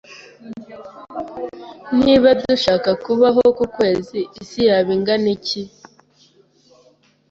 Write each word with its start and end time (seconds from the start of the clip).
Niba 2.01 2.29
dushaka 2.41 2.89
kubaho 3.05 3.41
ku 3.57 3.65
kwezi, 3.75 4.19
isi 4.41 4.59
yaba 4.67 4.89
ingana 4.97 5.27
iki? 5.35 5.61